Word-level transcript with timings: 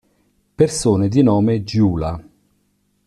Persone 0.57 1.09
di 1.09 1.21
nome 1.21 1.61
Gyula 1.63 2.19